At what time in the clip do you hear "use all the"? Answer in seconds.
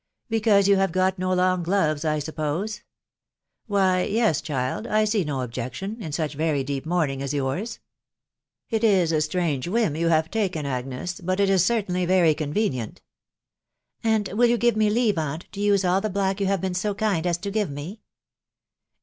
15.59-16.09